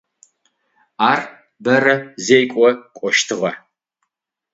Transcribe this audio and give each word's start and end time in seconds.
Ар 1.09 1.19
бэрэ 1.63 1.95
зекӏо 2.25 2.67
кӏощтыгъэ. 2.97 3.51